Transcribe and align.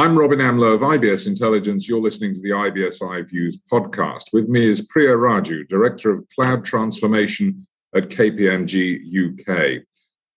I'm 0.00 0.18
Robin 0.18 0.38
Amlôt 0.38 0.76
of 0.76 0.80
IBS 0.80 1.26
Intelligence. 1.26 1.86
You're 1.86 2.00
listening 2.00 2.32
to 2.34 2.40
the 2.40 2.52
IBS 2.52 3.02
iViews 3.02 3.56
podcast. 3.70 4.32
With 4.32 4.48
me 4.48 4.66
is 4.66 4.86
Priya 4.86 5.10
Raju, 5.10 5.68
Director 5.68 6.10
of 6.10 6.26
Cloud 6.34 6.64
Transformation 6.64 7.66
at 7.94 8.08
KPMG 8.08 8.96
UK. 9.26 9.82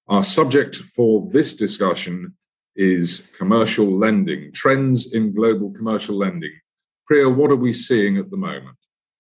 Our 0.10 0.22
subject 0.22 0.76
for 0.76 1.30
this 1.32 1.56
discussion 1.56 2.36
is 2.76 3.30
commercial 3.38 3.86
lending, 3.86 4.52
trends 4.52 5.14
in 5.14 5.34
global 5.34 5.72
commercial 5.72 6.18
lending. 6.18 6.52
Priya, 7.08 7.30
what 7.30 7.50
are 7.50 7.56
we 7.56 7.72
seeing 7.72 8.18
at 8.18 8.32
the 8.32 8.38
moment? 8.38 8.76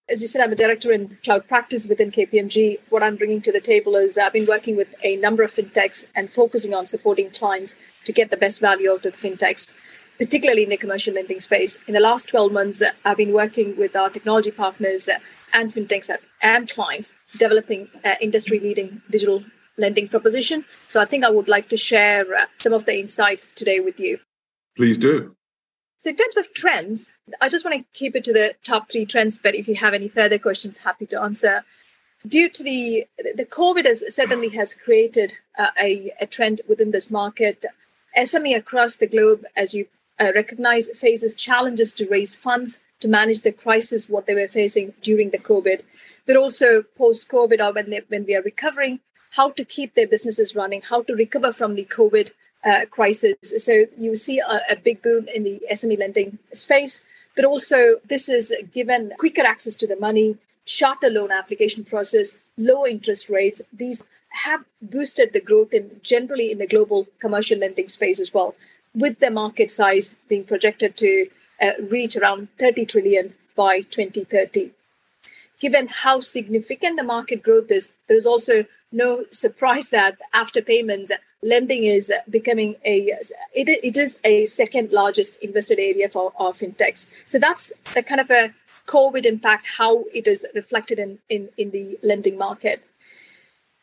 As 0.09 0.21
you 0.21 0.27
said, 0.27 0.41
I'm 0.41 0.51
a 0.51 0.57
director 0.57 0.91
in 0.91 1.17
cloud 1.23 1.47
practice 1.47 1.87
within 1.87 2.11
KPMG. 2.11 2.79
What 2.89 3.01
I'm 3.01 3.15
bringing 3.15 3.41
to 3.43 3.53
the 3.53 3.61
table 3.61 3.95
is 3.95 4.17
I've 4.17 4.33
been 4.33 4.45
working 4.45 4.75
with 4.75 4.93
a 5.05 5.15
number 5.15 5.43
of 5.43 5.51
fintechs 5.51 6.11
and 6.13 6.29
focusing 6.29 6.73
on 6.73 6.85
supporting 6.85 7.29
clients 7.29 7.75
to 8.03 8.11
get 8.11 8.29
the 8.29 8.35
best 8.35 8.59
value 8.59 8.91
out 8.91 9.05
of 9.05 9.13
the 9.13 9.17
fintechs 9.17 9.77
particularly 10.17 10.63
in 10.63 10.69
the 10.69 10.77
commercial 10.77 11.13
lending 11.13 11.39
space. 11.39 11.79
In 11.87 11.93
the 11.93 11.99
last 11.99 12.29
12 12.29 12.51
months, 12.51 12.81
uh, 12.81 12.89
I've 13.05 13.17
been 13.17 13.33
working 13.33 13.77
with 13.77 13.95
our 13.95 14.09
technology 14.09 14.51
partners 14.51 15.07
uh, 15.07 15.19
and 15.53 15.71
fintechs 15.71 16.09
and 16.41 16.69
clients 16.69 17.13
developing 17.37 17.89
uh, 18.03 18.15
industry 18.21 18.59
leading 18.59 19.01
digital 19.09 19.43
lending 19.77 20.07
proposition. 20.07 20.65
So 20.91 20.99
I 20.99 21.05
think 21.05 21.23
I 21.23 21.31
would 21.31 21.47
like 21.47 21.69
to 21.69 21.77
share 21.77 22.25
some 22.59 22.73
of 22.73 22.85
the 22.85 22.99
insights 22.99 23.51
today 23.51 23.79
with 23.79 23.99
you. 23.99 24.19
Please 24.75 24.97
do. 24.97 25.35
So 25.97 26.09
in 26.09 26.15
terms 26.17 26.37
of 26.37 26.53
trends, 26.53 27.13
I 27.39 27.47
just 27.49 27.63
want 27.63 27.77
to 27.77 27.85
keep 27.97 28.15
it 28.15 28.23
to 28.25 28.33
the 28.33 28.55
top 28.65 28.91
three 28.91 29.05
trends, 29.05 29.39
but 29.41 29.55
if 29.55 29.67
you 29.67 29.75
have 29.75 29.93
any 29.93 30.09
further 30.09 30.37
questions, 30.37 30.83
happy 30.83 31.05
to 31.07 31.21
answer. 31.21 31.63
Due 32.27 32.49
to 32.49 32.63
the 32.63 33.05
the 33.35 33.45
COVID 33.45 33.85
has 33.85 34.03
certainly 34.13 34.49
has 34.49 34.73
created 34.73 35.35
uh, 35.57 35.69
a, 35.79 36.11
a 36.19 36.25
trend 36.25 36.61
within 36.67 36.91
this 36.91 37.09
market. 37.09 37.65
SME 38.17 38.55
across 38.55 38.97
the 38.97 39.07
globe, 39.07 39.45
as 39.55 39.73
you 39.73 39.87
uh, 40.19 40.31
recognize 40.35 40.89
faces 40.97 41.35
challenges 41.35 41.93
to 41.93 42.07
raise 42.07 42.35
funds 42.35 42.79
to 43.03 43.07
manage 43.09 43.41
the 43.41 43.51
crisis 43.51 44.09
what 44.09 44.25
they 44.25 44.33
were 44.33 44.47
facing 44.47 44.93
during 45.01 45.31
the 45.31 45.37
COVID, 45.37 45.81
but 46.25 46.37
also 46.37 46.83
post 46.97 47.29
COVID 47.29 47.59
or 47.59 47.73
when 47.73 47.89
they, 47.89 48.01
when 48.07 48.25
we 48.25 48.35
are 48.35 48.41
recovering, 48.41 49.01
how 49.31 49.49
to 49.51 49.65
keep 49.65 49.93
their 49.93 50.07
businesses 50.07 50.55
running, 50.55 50.81
how 50.81 51.03
to 51.03 51.13
recover 51.13 51.51
from 51.51 51.75
the 51.75 51.85
COVID 51.85 52.31
uh, 52.63 52.85
crisis. 52.89 53.35
So 53.57 53.85
you 53.97 54.15
see 54.15 54.39
a, 54.39 54.61
a 54.69 54.77
big 54.77 55.01
boom 55.01 55.27
in 55.27 55.43
the 55.43 55.61
SME 55.71 55.99
lending 55.99 56.37
space, 56.53 57.03
but 57.35 57.43
also 57.43 57.99
this 58.07 58.29
is 58.29 58.53
given 58.71 59.11
quicker 59.19 59.45
access 59.45 59.75
to 59.77 59.87
the 59.87 59.99
money, 59.99 60.37
shorter 60.63 61.09
loan 61.09 61.31
application 61.31 61.83
process, 61.83 62.37
low 62.57 62.87
interest 62.87 63.29
rates. 63.29 63.61
These 63.73 64.01
have 64.29 64.63
boosted 64.81 65.33
the 65.33 65.41
growth 65.41 65.73
in 65.73 65.99
generally 66.03 66.51
in 66.51 66.59
the 66.59 66.67
global 66.67 67.07
commercial 67.19 67.59
lending 67.59 67.89
space 67.89 68.19
as 68.19 68.33
well 68.33 68.55
with 68.95 69.19
the 69.19 69.31
market 69.31 69.71
size 69.71 70.17
being 70.27 70.43
projected 70.43 70.95
to 70.97 71.27
uh, 71.61 71.71
reach 71.89 72.15
around 72.15 72.47
30 72.59 72.85
trillion 72.85 73.33
by 73.55 73.81
2030. 73.81 74.71
Given 75.59 75.87
how 75.87 76.19
significant 76.19 76.97
the 76.97 77.03
market 77.03 77.41
growth 77.41 77.71
is, 77.71 77.93
there 78.07 78.17
is 78.17 78.25
also 78.25 78.65
no 78.91 79.25
surprise 79.31 79.89
that 79.89 80.17
after 80.33 80.61
payments, 80.61 81.11
lending 81.41 81.83
is 81.83 82.11
becoming 82.29 82.75
a 82.85 83.11
it, 83.53 83.69
it 83.69 83.97
is 83.97 84.19
a 84.23 84.45
second 84.45 84.91
largest 84.91 85.37
invested 85.41 85.79
area 85.79 86.07
for 86.09 86.33
our 86.37 86.51
fintechs. 86.51 87.09
So 87.25 87.39
that's 87.39 87.71
the 87.93 88.03
kind 88.03 88.21
of 88.21 88.29
a 88.29 88.53
COVID 88.87 89.25
impact, 89.25 89.67
how 89.77 90.03
it 90.13 90.27
is 90.27 90.45
reflected 90.53 90.99
in, 90.99 91.19
in, 91.29 91.49
in 91.57 91.71
the 91.71 91.97
lending 92.03 92.37
market. 92.37 92.83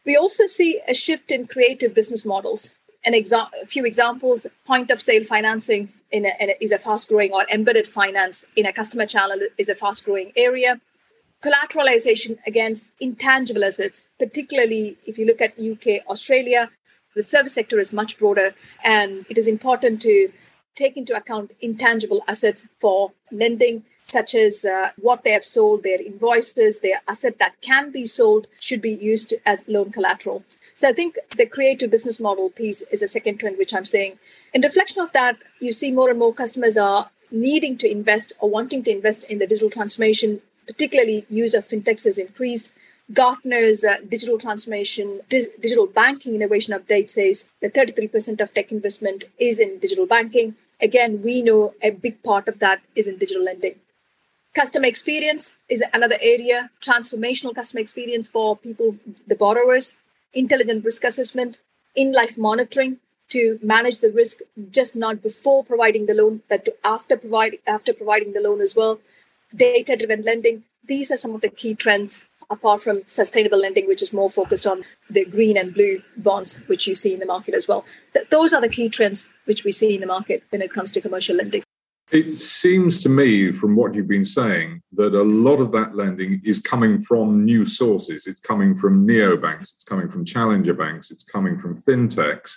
We 0.05 0.17
also 0.17 0.47
see 0.47 0.81
a 0.89 0.95
shift 0.95 1.31
in 1.31 1.47
creative 1.47 1.95
business 1.95 2.25
models 2.25 2.75
an 3.05 3.15
exa- 3.15 3.49
a 3.63 3.67
few 3.67 3.85
examples 3.85 4.47
point 4.67 4.91
of 4.91 5.01
sale 5.01 5.25
financing 5.25 5.93
in 6.11 6.25
a, 6.27 6.33
in 6.41 6.51
a, 6.51 6.55
is 6.61 6.73
a 6.73 6.79
fast 6.79 7.09
growing 7.09 7.33
or 7.33 7.47
embedded 7.53 7.87
finance 7.87 8.45
in 8.57 8.67
a 8.67 8.73
customer 8.73 9.07
channel 9.07 9.41
is 9.59 9.69
a 9.69 9.75
fast 9.75 10.05
growing 10.05 10.33
area. 10.37 10.81
Collateralization 11.43 12.39
against 12.47 12.91
intangible 13.01 13.65
assets 13.65 14.07
particularly 14.19 14.99
if 15.07 15.17
you 15.17 15.25
look 15.25 15.41
at 15.41 15.59
uk 15.59 15.87
australia 16.07 16.71
the 17.17 17.23
service 17.23 17.55
sector 17.55 17.81
is 17.81 17.95
much 17.95 18.19
broader 18.19 18.55
and 18.85 19.25
it 19.31 19.39
is 19.39 19.49
important 19.49 20.03
to 20.03 20.31
take 20.77 20.99
into 20.99 21.17
account 21.17 21.51
intangible 21.61 22.23
assets 22.29 22.69
for 22.79 23.13
lending 23.33 23.85
such 24.07 24.35
as 24.35 24.65
uh, 24.65 24.91
what 24.99 25.25
they 25.25 25.31
have 25.31 25.45
sold 25.45 25.83
their 25.83 26.01
invoices 26.03 26.81
their 26.81 27.01
asset 27.09 27.39
that 27.39 27.55
can 27.63 27.91
be 27.91 28.05
sold 28.05 28.47
should 28.59 28.83
be 28.83 28.93
used 28.93 29.33
as 29.47 29.67
loan 29.67 29.91
collateral 29.91 30.45
so 30.81 30.89
I 30.89 30.95
think 30.95 31.19
the 31.37 31.45
creative 31.45 31.91
business 31.91 32.19
model 32.19 32.49
piece 32.49 32.81
is 32.91 33.03
a 33.03 33.07
second 33.07 33.37
trend, 33.37 33.59
which 33.59 33.75
I'm 33.75 33.85
saying. 33.85 34.19
In 34.55 34.63
reflection 34.63 35.03
of 35.03 35.13
that, 35.13 35.37
you 35.61 35.75
see 35.75 35.91
more 35.93 36.09
and 36.09 36.19
more 36.19 36.33
customers 36.33 36.79
are 36.79 37.11
needing 37.31 37.77
to 37.77 37.91
invest 37.91 38.33
or 38.41 38.49
wanting 38.49 38.83
to 38.85 38.91
invest 38.91 39.25
in 39.25 39.41
the 39.41 39.47
digital 39.47 39.69
transformation, 39.69 40.41
particularly 40.67 41.27
use 41.29 41.53
of 41.53 41.65
fintechs 41.65 42.05
has 42.05 42.17
increased. 42.17 42.73
Gartner's 43.13 43.85
uh, 43.85 43.99
digital 44.09 44.39
transformation, 44.39 45.21
di- 45.29 45.53
digital 45.61 45.87
banking 45.87 46.35
innovation 46.35 46.73
update 46.73 47.11
says 47.11 47.51
that 47.61 47.75
33% 47.75 48.41
of 48.41 48.55
tech 48.55 48.73
investment 48.73 49.25
is 49.39 49.61
in 49.61 49.81
digital 49.81 50.07
banking. 50.07 50.55
Again, 50.81 51.21
we 51.21 51.43
know 51.43 51.75
a 51.83 51.91
big 51.91 52.23
part 52.23 52.49
of 52.49 52.59
that 52.61 52.81
is 52.97 53.07
in 53.07 53.19
digital 53.19 53.45
lending. 53.45 53.75
Customer 54.55 54.87
experience 54.87 55.57
is 55.69 55.85
another 55.93 56.17
area, 56.23 56.71
transformational 56.81 57.55
customer 57.55 57.83
experience 57.83 58.29
for 58.29 58.57
people, 58.57 58.97
the 59.27 59.37
borrowers 59.37 59.99
intelligent 60.33 60.85
risk 60.85 61.05
assessment, 61.05 61.59
in 61.95 62.13
life 62.13 62.39
monitoring 62.39 62.99
to 63.31 63.59
manage 63.63 64.01
the 64.01 64.11
risk 64.11 64.39
just 64.71 64.97
not 64.97 65.23
before 65.23 65.65
providing 65.65 66.07
the 66.07 66.15
loan, 66.15 66.43
but 66.49 66.69
after, 66.85 67.17
provide, 67.17 67.59
after 67.67 67.93
providing 67.93 68.33
the 68.33 68.41
loan 68.41 68.61
as 68.61 68.75
well. 68.75 69.01
Data 69.55 69.97
driven 69.97 70.23
lending. 70.23 70.65
These 70.85 71.11
are 71.11 71.17
some 71.17 71.35
of 71.35 71.41
the 71.41 71.49
key 71.49 71.75
trends 71.75 72.27
apart 72.51 72.83
from 72.83 73.03
sustainable 73.07 73.59
lending, 73.59 73.87
which 73.87 74.03
is 74.03 74.13
more 74.13 74.29
focused 74.29 74.67
on 74.67 74.83
the 75.09 75.25
green 75.25 75.57
and 75.57 75.73
blue 75.73 76.03
bonds, 76.17 76.59
which 76.67 76.89
you 76.89 76.97
see 76.97 77.15
in 77.15 77.21
the 77.21 77.27
market 77.27 77.55
as 77.55 77.69
well. 77.69 77.85
Th- 78.13 78.29
those 78.29 78.53
are 78.53 78.61
the 78.61 78.69
key 78.69 78.89
trends 78.89 79.31
which 79.45 79.63
we 79.63 79.71
see 79.71 79.95
in 79.95 80.01
the 80.01 80.07
market 80.07 80.43
when 80.51 80.61
it 80.61 80.73
comes 80.73 80.91
to 80.93 81.01
commercial 81.01 81.37
lending. 81.37 81.63
It 82.13 82.33
seems 82.33 83.01
to 83.03 83.09
me, 83.09 83.53
from 83.53 83.77
what 83.77 83.95
you've 83.95 84.09
been 84.09 84.25
saying, 84.25 84.83
that 84.95 85.15
a 85.15 85.23
lot 85.23 85.61
of 85.61 85.71
that 85.73 85.95
lending 85.95 86.43
is 86.45 86.59
coming 86.59 87.01
from 87.01 87.45
new 87.45 87.65
sources. 87.65 88.27
It's 88.27 88.41
coming 88.41 88.77
from 88.77 89.07
neobanks, 89.07 89.75
it's 89.75 89.85
coming 89.85 90.09
from 90.09 90.25
challenger 90.25 90.75
banks, 90.75 91.13
it's 91.13 91.23
coming 91.23 91.61
from 91.61 91.81
fintechs. 91.81 92.57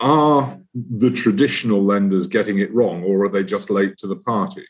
Are 0.00 0.58
the 0.74 1.10
traditional 1.10 1.82
lenders 1.82 2.26
getting 2.26 2.58
it 2.58 2.74
wrong, 2.74 3.02
or 3.04 3.24
are 3.24 3.28
they 3.30 3.42
just 3.42 3.70
late 3.70 3.96
to 3.98 4.06
the 4.06 4.16
party? 4.16 4.66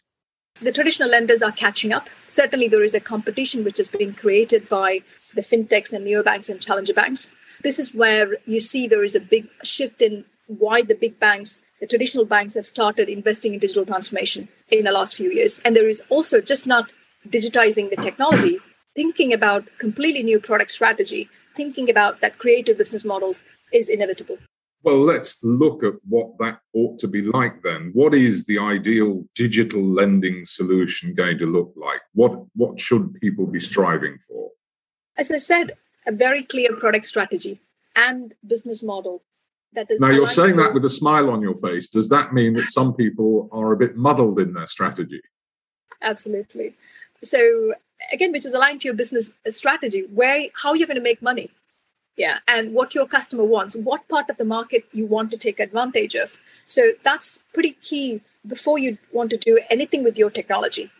The 0.62 0.70
traditional 0.70 1.08
lenders 1.08 1.42
are 1.42 1.50
catching 1.50 1.92
up. 1.92 2.08
Certainly, 2.28 2.68
there 2.68 2.84
is 2.84 2.94
a 2.94 3.00
competition 3.00 3.64
which 3.64 3.78
has 3.78 3.88
been 3.88 4.14
created 4.14 4.68
by 4.68 5.02
the 5.34 5.40
fintechs 5.40 5.92
and 5.92 6.06
neobanks 6.06 6.48
and 6.48 6.60
challenger 6.60 6.94
banks. 6.94 7.32
This 7.64 7.80
is 7.80 7.92
where 7.92 8.36
you 8.44 8.60
see 8.60 8.86
there 8.86 9.02
is 9.02 9.16
a 9.16 9.20
big 9.20 9.48
shift 9.64 10.02
in 10.02 10.24
why 10.46 10.82
the 10.82 10.94
big 10.94 11.18
banks 11.18 11.62
the 11.84 11.88
traditional 11.88 12.24
banks 12.24 12.54
have 12.54 12.64
started 12.64 13.10
investing 13.10 13.52
in 13.52 13.60
digital 13.60 13.84
transformation 13.84 14.48
in 14.70 14.86
the 14.86 14.90
last 14.90 15.14
few 15.14 15.30
years. 15.30 15.60
And 15.66 15.76
there 15.76 15.86
is 15.86 16.02
also 16.08 16.40
just 16.40 16.66
not 16.66 16.90
digitizing 17.28 17.90
the 17.90 17.96
technology, 17.96 18.58
thinking 18.96 19.34
about 19.34 19.68
completely 19.76 20.22
new 20.22 20.40
product 20.40 20.70
strategy, 20.70 21.28
thinking 21.54 21.90
about 21.90 22.22
that 22.22 22.38
creative 22.38 22.78
business 22.78 23.04
models 23.04 23.44
is 23.70 23.90
inevitable. 23.90 24.38
Well, 24.82 24.98
let's 24.98 25.36
look 25.42 25.84
at 25.84 25.92
what 26.08 26.38
that 26.38 26.60
ought 26.72 26.98
to 27.00 27.06
be 27.06 27.20
like 27.20 27.62
then. 27.62 27.90
What 27.92 28.14
is 28.14 28.46
the 28.46 28.58
ideal 28.58 29.26
digital 29.34 29.82
lending 29.82 30.46
solution 30.46 31.14
going 31.14 31.36
to 31.36 31.46
look 31.46 31.74
like? 31.76 32.00
What 32.14 32.32
what 32.54 32.80
should 32.80 33.12
people 33.20 33.46
be 33.46 33.60
striving 33.60 34.16
for? 34.26 34.52
As 35.18 35.30
I 35.30 35.36
said, 35.36 35.72
a 36.06 36.12
very 36.12 36.44
clear 36.44 36.74
product 36.76 37.04
strategy 37.04 37.60
and 37.94 38.34
business 38.46 38.82
model 38.82 39.22
that 39.74 39.90
now 40.00 40.10
you're 40.10 40.28
saying 40.28 40.56
that 40.56 40.72
with 40.72 40.84
a 40.84 40.90
smile 40.90 41.30
on 41.30 41.42
your 41.42 41.54
face. 41.54 41.86
Does 41.86 42.08
that 42.08 42.32
mean 42.32 42.54
that 42.54 42.68
some 42.68 42.94
people 42.94 43.48
are 43.52 43.72
a 43.72 43.76
bit 43.76 43.96
muddled 43.96 44.38
in 44.38 44.52
their 44.54 44.66
strategy? 44.66 45.20
Absolutely. 46.02 46.74
So 47.22 47.74
again 48.12 48.32
which 48.32 48.44
is 48.44 48.54
aligned 48.54 48.80
to 48.82 48.88
your 48.88 48.94
business 48.94 49.32
uh, 49.46 49.50
strategy 49.50 50.06
where 50.12 50.48
how 50.62 50.74
you're 50.74 50.86
going 50.86 50.96
to 50.96 51.02
make 51.02 51.22
money. 51.22 51.50
Yeah 52.16 52.38
and 52.46 52.72
what 52.72 52.94
your 52.94 53.06
customer 53.06 53.44
wants 53.44 53.74
what 53.74 54.06
part 54.08 54.30
of 54.30 54.36
the 54.36 54.44
market 54.44 54.84
you 54.92 55.06
want 55.06 55.30
to 55.32 55.36
take 55.36 55.60
advantage 55.60 56.14
of. 56.14 56.38
So 56.66 56.92
that's 57.02 57.42
pretty 57.52 57.72
key 57.72 58.20
before 58.46 58.78
you 58.78 58.98
want 59.12 59.30
to 59.30 59.36
do 59.36 59.58
anything 59.70 60.04
with 60.04 60.18
your 60.18 60.30
technology. 60.30 60.90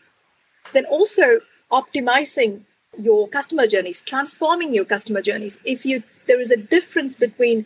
Then 0.73 0.85
also 0.85 1.39
optimizing 1.71 2.61
your 2.97 3.27
customer 3.27 3.67
journeys 3.67 4.01
transforming 4.01 4.73
your 4.73 4.85
customer 4.85 5.21
journeys. 5.21 5.61
If 5.65 5.85
you 5.85 6.03
there 6.27 6.41
is 6.41 6.51
a 6.51 6.57
difference 6.57 7.15
between 7.15 7.65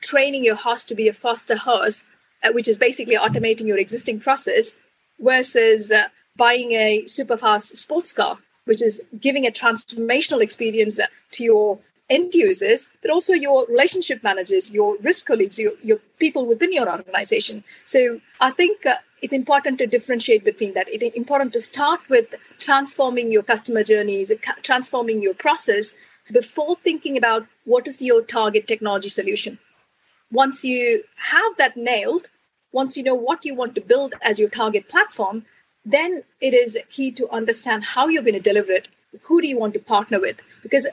training 0.00 0.44
your 0.44 0.56
horse 0.56 0.84
to 0.84 0.94
be 0.94 1.08
a 1.08 1.12
faster 1.12 1.56
horse, 1.56 2.04
uh, 2.42 2.52
which 2.52 2.68
is 2.68 2.78
basically 2.78 3.16
automating 3.16 3.66
your 3.66 3.78
existing 3.78 4.20
process, 4.20 4.76
versus 5.18 5.90
uh, 5.90 6.08
buying 6.36 6.72
a 6.72 7.06
super 7.06 7.36
fast 7.36 7.76
sports 7.76 8.12
car, 8.12 8.38
which 8.64 8.82
is 8.82 9.02
giving 9.20 9.46
a 9.46 9.50
transformational 9.50 10.40
experience 10.40 10.98
uh, 10.98 11.06
to 11.32 11.44
your 11.44 11.78
end 12.08 12.34
users, 12.34 12.92
but 13.02 13.10
also 13.10 13.32
your 13.32 13.66
relationship 13.66 14.22
managers, 14.22 14.72
your 14.72 14.96
risk 14.98 15.26
colleagues, 15.26 15.58
your, 15.58 15.72
your 15.82 15.98
people 16.18 16.44
within 16.44 16.72
your 16.72 16.90
organization. 16.90 17.62
So 17.84 18.20
I 18.40 18.50
think 18.50 18.84
uh, 18.84 18.96
it's 19.22 19.32
important 19.32 19.78
to 19.78 19.86
differentiate 19.86 20.44
between 20.44 20.74
that. 20.74 20.88
It's 20.88 21.16
important 21.16 21.52
to 21.52 21.60
start 21.60 22.00
with 22.08 22.34
transforming 22.58 23.30
your 23.30 23.42
customer 23.42 23.84
journeys, 23.84 24.32
transforming 24.62 25.22
your 25.22 25.34
process 25.34 25.92
before 26.32 26.76
thinking 26.82 27.16
about 27.16 27.46
what 27.64 27.86
is 27.86 28.02
your 28.02 28.22
target 28.22 28.66
technology 28.66 29.08
solution. 29.08 29.58
Once 30.32 30.64
you 30.64 31.04
have 31.16 31.56
that 31.56 31.76
nailed, 31.76 32.28
once 32.72 32.96
you 32.96 33.02
know 33.02 33.14
what 33.14 33.44
you 33.44 33.54
want 33.54 33.74
to 33.74 33.80
build 33.80 34.14
as 34.22 34.38
your 34.38 34.48
target 34.48 34.88
platform, 34.88 35.44
then 35.84 36.22
it 36.40 36.54
is 36.54 36.78
key 36.90 37.10
to 37.10 37.28
understand 37.30 37.84
how 37.84 38.08
you're 38.08 38.22
going 38.22 38.34
to 38.34 38.40
deliver 38.40 38.72
it. 38.72 38.88
Who 39.22 39.40
do 39.40 39.48
you 39.48 39.58
want 39.58 39.74
to 39.74 39.80
partner 39.80 40.20
with? 40.20 40.40
Because 40.62 40.86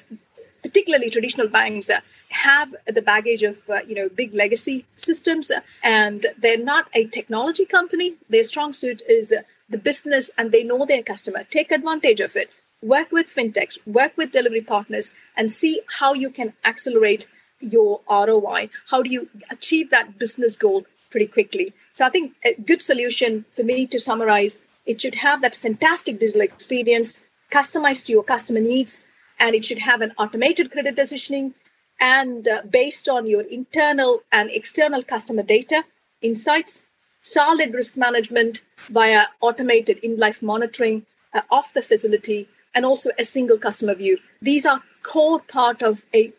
particularly 0.64 1.10
traditional 1.10 1.48
banks 1.48 1.90
uh, 1.90 2.00
have 2.30 2.76
the 2.88 3.02
baggage 3.02 3.44
of 3.44 3.62
uh, 3.70 3.80
you 3.88 3.96
know 3.96 4.10
big 4.10 4.34
legacy 4.34 4.86
systems 4.96 5.52
uh, 5.52 5.62
and 5.84 6.26
they're 6.38 6.58
not 6.58 6.88
a 6.94 7.06
technology 7.06 7.66
company 7.66 8.16
their 8.30 8.44
strong 8.44 8.74
suit 8.74 9.02
is 9.08 9.32
uh, 9.32 9.42
the 9.70 9.78
business 9.78 10.30
and 10.38 10.52
they 10.52 10.64
know 10.64 10.86
their 10.86 11.04
customer 11.04 11.44
take 11.50 11.72
advantage 11.72 12.20
of 12.20 12.36
it 12.36 12.50
work 12.82 13.12
with 13.12 13.34
fintechs 13.34 13.78
work 13.86 14.18
with 14.18 14.32
delivery 14.32 14.62
partners 14.62 15.16
and 15.36 15.52
see 15.52 15.82
how 16.00 16.14
you 16.14 16.30
can 16.30 16.54
accelerate 16.66 17.28
your 17.60 18.02
roi 18.10 18.70
how 18.90 19.02
do 19.02 19.10
you 19.10 19.30
achieve 19.50 19.90
that 19.90 20.18
business 20.18 20.56
goal 20.56 20.86
pretty 21.10 21.28
quickly? 21.28 21.74
So 21.94 22.06
i 22.06 22.10
think 22.10 22.34
a 22.44 22.54
good 22.54 22.82
solution 22.82 23.46
for 23.54 23.64
me 23.64 23.88
to 23.88 24.00
summarize 24.00 24.62
it 24.86 25.02
should 25.02 25.16
have 25.16 25.42
that 25.42 25.56
fantastic 25.56 26.20
digital 26.20 26.42
experience 26.42 27.24
customized 27.52 28.06
to 28.06 28.14
your 28.14 28.24
customer 28.24 28.60
needs 28.60 29.04
and 29.40 29.56
it 29.56 29.66
should 29.66 29.80
have 29.80 30.02
an 30.02 30.14
automated 30.18 30.72
credit 30.72 30.96
decisioning 30.96 31.54
and 32.00 32.48
uh, 32.48 32.62
based 32.70 33.10
on 33.10 33.26
your 33.26 33.42
internal 33.42 34.22
and 34.32 34.50
external 34.52 35.04
customer 35.04 35.44
data 35.44 35.84
insights 36.22 36.88
solid 37.22 37.74
risk 37.74 37.98
management 37.98 38.62
via 38.90 39.26
automated 39.42 39.98
in-life 39.98 40.42
monitoring 40.42 41.06
uh, 41.34 41.42
of 41.52 41.72
the 41.74 41.82
facility 41.82 42.48
and 42.74 42.86
also 42.86 43.10
a 43.18 43.24
single 43.24 43.58
customer 43.58 43.96
view. 43.96 44.18
These 44.42 44.66
are 44.66 44.84
core 45.04 45.40
part 45.40 45.82
of 45.82 46.04
a 46.14 46.32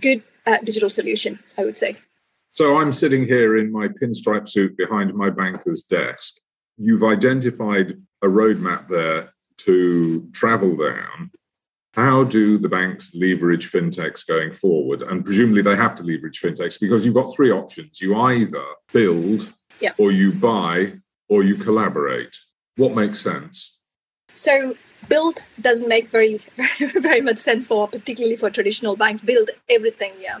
good 0.00 0.22
uh, 0.46 0.58
digital 0.64 0.90
solution 0.90 1.38
i 1.58 1.64
would 1.64 1.76
say 1.76 1.96
so 2.50 2.78
i'm 2.78 2.92
sitting 2.92 3.24
here 3.24 3.56
in 3.56 3.70
my 3.72 3.88
pinstripe 3.88 4.48
suit 4.48 4.76
behind 4.76 5.14
my 5.14 5.30
banker's 5.30 5.82
desk 5.82 6.40
you've 6.76 7.04
identified 7.04 7.94
a 8.22 8.26
roadmap 8.26 8.88
there 8.88 9.32
to 9.58 10.28
travel 10.32 10.76
down 10.76 11.30
how 11.94 12.24
do 12.24 12.58
the 12.58 12.68
banks 12.68 13.14
leverage 13.14 13.70
fintechs 13.70 14.26
going 14.26 14.52
forward? 14.52 15.02
And 15.02 15.24
presumably 15.24 15.62
they 15.62 15.76
have 15.76 15.94
to 15.96 16.02
leverage 16.02 16.40
fintechs 16.40 16.80
because 16.80 17.04
you've 17.04 17.14
got 17.14 17.34
three 17.34 17.50
options. 17.50 18.00
You 18.00 18.16
either 18.16 18.64
build, 18.92 19.52
yeah. 19.80 19.92
or 19.98 20.10
you 20.10 20.32
buy, 20.32 20.94
or 21.28 21.42
you 21.42 21.54
collaborate. 21.56 22.34
What 22.76 22.94
makes 22.94 23.20
sense? 23.20 23.78
So 24.34 24.74
build 25.08 25.40
doesn't 25.60 25.88
make 25.88 26.08
very, 26.08 26.40
very, 26.78 27.20
much 27.20 27.38
sense 27.38 27.66
for 27.66 27.88
particularly 27.88 28.36
for 28.36 28.50
traditional 28.50 28.96
banks. 28.96 29.22
Build 29.22 29.50
everything, 29.68 30.12
yeah. 30.18 30.38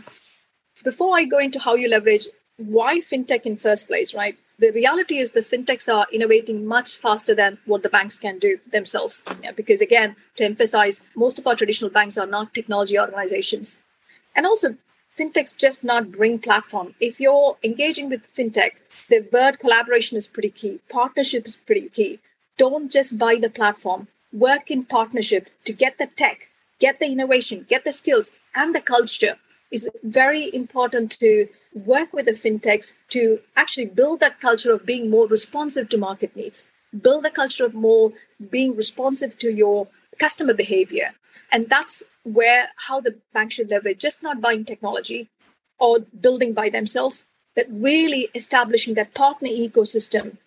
Before 0.84 1.16
I 1.16 1.24
go 1.24 1.38
into 1.38 1.58
how 1.58 1.74
you 1.74 1.88
leverage, 1.88 2.26
why 2.56 3.00
fintech 3.00 3.42
in 3.42 3.56
first 3.56 3.86
place, 3.86 4.14
right? 4.14 4.36
the 4.62 4.70
reality 4.70 5.18
is 5.18 5.32
the 5.32 5.40
fintechs 5.40 5.92
are 5.92 6.06
innovating 6.12 6.64
much 6.64 6.96
faster 6.96 7.34
than 7.34 7.58
what 7.64 7.82
the 7.82 7.88
banks 7.88 8.16
can 8.16 8.38
do 8.38 8.60
themselves. 8.70 9.24
Yeah, 9.42 9.50
because 9.50 9.80
again, 9.80 10.14
to 10.36 10.44
emphasize, 10.44 11.04
most 11.16 11.36
of 11.40 11.48
our 11.48 11.56
traditional 11.56 11.90
banks 11.90 12.16
are 12.16 12.28
not 12.28 12.54
technology 12.54 12.96
organizations. 12.96 13.80
And 14.36 14.46
also, 14.46 14.76
fintechs 15.18 15.56
just 15.56 15.82
not 15.82 16.12
bring 16.12 16.38
platform. 16.38 16.94
If 17.00 17.18
you're 17.18 17.56
engaging 17.64 18.08
with 18.08 18.32
fintech, 18.36 18.74
the 19.08 19.26
word 19.32 19.58
collaboration 19.58 20.16
is 20.16 20.28
pretty 20.28 20.50
key. 20.50 20.78
Partnership 20.88 21.44
is 21.44 21.56
pretty 21.56 21.88
key. 21.88 22.20
Don't 22.56 22.90
just 22.90 23.18
buy 23.18 23.36
the 23.40 23.50
platform. 23.50 24.06
Work 24.32 24.70
in 24.70 24.84
partnership 24.84 25.48
to 25.64 25.72
get 25.72 25.98
the 25.98 26.06
tech, 26.06 26.48
get 26.78 26.98
the 26.98 27.06
innovation, 27.06 27.66
get 27.68 27.84
the 27.84 27.92
skills, 27.92 28.32
and 28.54 28.74
the 28.74 28.80
culture 28.80 29.36
is 29.70 29.88
very 30.02 30.54
important 30.54 31.10
to 31.20 31.48
work 31.74 32.12
with 32.12 32.26
the 32.26 32.32
fintechs 32.32 32.96
to 33.08 33.40
actually 33.56 33.86
build 33.86 34.20
that 34.20 34.40
culture 34.40 34.72
of 34.72 34.84
being 34.84 35.10
more 35.10 35.26
responsive 35.26 35.88
to 35.88 35.98
market 35.98 36.36
needs, 36.36 36.68
build 37.00 37.24
a 37.24 37.30
culture 37.30 37.64
of 37.64 37.74
more 37.74 38.12
being 38.50 38.76
responsive 38.76 39.38
to 39.38 39.50
your 39.50 39.88
customer 40.18 40.54
behavior. 40.54 41.12
And 41.50 41.68
that's 41.68 42.02
where 42.24 42.68
how 42.76 43.00
the 43.00 43.16
bank 43.32 43.52
should 43.52 43.70
leverage 43.70 43.98
just 43.98 44.22
not 44.22 44.40
buying 44.40 44.64
technology 44.64 45.30
or 45.78 46.00
building 46.00 46.52
by 46.52 46.68
themselves, 46.68 47.24
but 47.54 47.66
really 47.70 48.28
establishing 48.34 48.94
that 48.94 49.14
partner 49.14 49.48
ecosystem. 49.48 50.38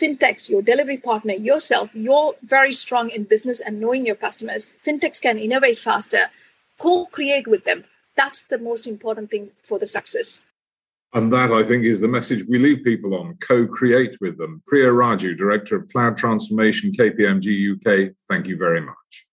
Fintechs, 0.00 0.48
your 0.48 0.62
delivery 0.62 0.96
partner, 0.96 1.34
yourself, 1.34 1.90
you're 1.92 2.34
very 2.42 2.72
strong 2.72 3.10
in 3.10 3.24
business 3.24 3.60
and 3.60 3.80
knowing 3.80 4.06
your 4.06 4.14
customers. 4.14 4.70
Fintechs 4.82 5.20
can 5.20 5.38
innovate 5.38 5.78
faster, 5.78 6.30
co 6.78 7.04
create 7.06 7.46
with 7.46 7.64
them. 7.64 7.84
That's 8.16 8.44
the 8.44 8.58
most 8.58 8.86
important 8.86 9.30
thing 9.30 9.50
for 9.62 9.78
the 9.78 9.86
success. 9.86 10.40
And 11.12 11.32
that, 11.32 11.52
I 11.52 11.64
think, 11.64 11.84
is 11.84 12.00
the 12.00 12.08
message 12.08 12.44
we 12.48 12.58
leave 12.58 12.84
people 12.84 13.14
on. 13.14 13.36
Co 13.40 13.66
create 13.66 14.16
with 14.20 14.38
them. 14.38 14.62
Priya 14.66 14.88
Raju, 14.88 15.36
Director 15.36 15.76
of 15.76 15.88
Cloud 15.88 16.16
Transformation, 16.16 16.92
KPMG 16.92 17.74
UK, 17.74 18.14
thank 18.28 18.46
you 18.46 18.56
very 18.56 18.80
much. 18.80 19.26